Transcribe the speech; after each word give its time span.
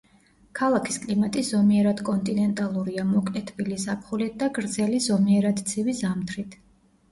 ქალაქის 0.59 0.95
კლიმატი 1.03 1.43
ზომიერად 1.49 2.01
კონტინენტალურია, 2.07 3.05
მოკლე 3.11 3.45
თბილი 3.51 3.79
ზაფხულით 3.85 4.41
და 4.43 4.51
გრძელი 4.59 5.05
ზომიერად 5.11 5.65
ცივი 5.71 5.99
ზამთრით. 6.03 6.61